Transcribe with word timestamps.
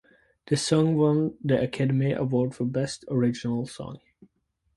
The 0.47 0.57
song 0.57 0.95
won 0.97 1.37
the 1.43 1.61
Academy 1.61 2.11
Award 2.11 2.55
for 2.55 2.65
Best 2.65 3.05
Original 3.07 3.67
Song. 3.67 3.99